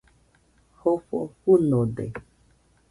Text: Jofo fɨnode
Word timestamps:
Jofo 0.79 1.17
fɨnode 1.39 2.05